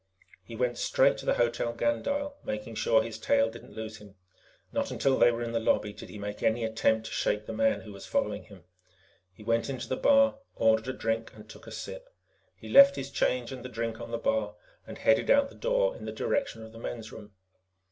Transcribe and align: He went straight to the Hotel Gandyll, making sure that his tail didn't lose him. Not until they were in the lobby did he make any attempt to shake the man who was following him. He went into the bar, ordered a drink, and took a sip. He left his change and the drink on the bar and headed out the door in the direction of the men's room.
He 0.43 0.55
went 0.55 0.79
straight 0.79 1.15
to 1.19 1.27
the 1.27 1.35
Hotel 1.35 1.73
Gandyll, 1.73 2.35
making 2.43 2.73
sure 2.73 3.01
that 3.01 3.05
his 3.05 3.19
tail 3.19 3.51
didn't 3.51 3.75
lose 3.75 3.97
him. 3.97 4.15
Not 4.73 4.89
until 4.89 5.15
they 5.19 5.31
were 5.31 5.43
in 5.43 5.51
the 5.51 5.59
lobby 5.59 5.93
did 5.93 6.09
he 6.09 6.17
make 6.17 6.41
any 6.41 6.65
attempt 6.65 7.05
to 7.05 7.11
shake 7.11 7.45
the 7.45 7.53
man 7.53 7.81
who 7.81 7.93
was 7.93 8.07
following 8.07 8.45
him. 8.45 8.63
He 9.31 9.43
went 9.43 9.69
into 9.69 9.87
the 9.87 9.97
bar, 9.97 10.39
ordered 10.55 10.87
a 10.87 10.93
drink, 10.97 11.31
and 11.35 11.47
took 11.47 11.67
a 11.67 11.71
sip. 11.71 12.09
He 12.55 12.67
left 12.67 12.95
his 12.95 13.11
change 13.11 13.51
and 13.51 13.63
the 13.63 13.69
drink 13.69 14.01
on 14.01 14.09
the 14.09 14.17
bar 14.17 14.55
and 14.87 14.97
headed 14.97 15.29
out 15.29 15.49
the 15.49 15.55
door 15.55 15.95
in 15.95 16.05
the 16.05 16.11
direction 16.11 16.63
of 16.63 16.71
the 16.71 16.79
men's 16.79 17.11
room. 17.11 17.33